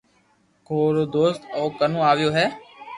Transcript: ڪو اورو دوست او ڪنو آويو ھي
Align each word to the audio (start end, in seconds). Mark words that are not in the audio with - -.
ڪو 0.67 0.75
اورو 0.85 1.03
دوست 1.15 1.41
او 1.57 1.63
ڪنو 1.79 1.99
آويو 2.11 2.29
ھي 2.37 2.45